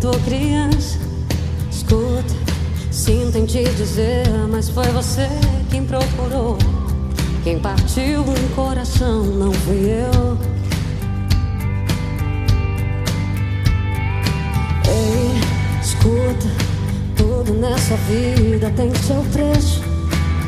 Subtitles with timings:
[0.00, 0.98] feito criança.
[1.70, 2.34] Escuta,
[2.90, 5.28] sinto em te dizer, mas foi você
[5.70, 6.56] quem procurou.
[7.44, 10.38] Quem partiu um coração não fui eu.
[14.88, 16.48] Ei, escuta,
[17.16, 19.82] tudo nessa vida tem seu preço.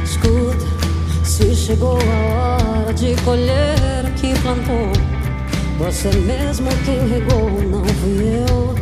[0.02, 4.92] Escuta, se chegou a hora de colher o que plantou.
[5.78, 8.81] Você mesmo quem regou, não fui eu.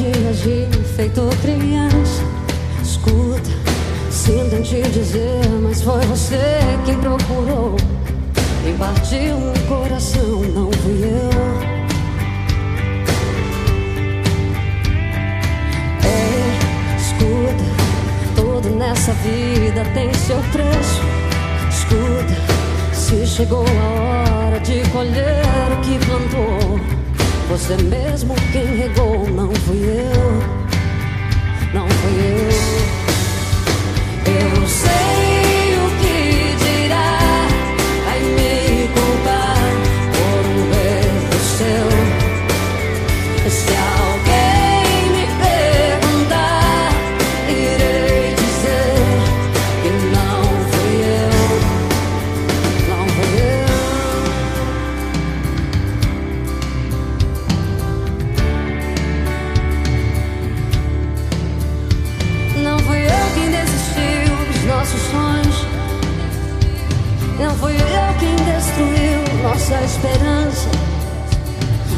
[0.00, 2.22] De agir feito criança.
[2.82, 3.50] Escuta,
[4.10, 6.38] sinto em te dizer, mas foi você
[6.86, 7.76] quem procurou.
[8.62, 11.30] Quem partiu um coração, não fui eu.
[16.04, 17.64] Ei, escuta,
[18.36, 21.02] tudo nessa vida tem seu preço.
[21.68, 26.99] Escuta, se chegou a hora de colher o que plantou.
[27.60, 30.42] Você mesmo quem regou, não fui eu.
[31.74, 32.50] Não fui eu.
[34.32, 34.99] Eu sei
[69.90, 70.68] esperança.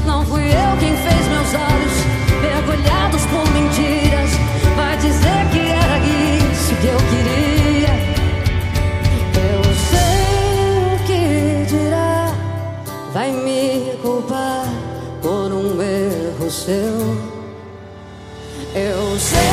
[0.06, 1.96] Não fui eu quem fez meus olhos
[2.40, 4.30] mergulhados por mentiras.
[4.76, 7.94] Vai dizer que era isso que eu queria.
[9.50, 10.24] Eu sei
[10.86, 12.32] o que dirá.
[13.12, 14.66] Vai me culpar
[15.20, 17.32] por um erro seu.
[18.74, 19.51] Eu sei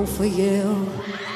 [0.00, 1.29] Não fui eu.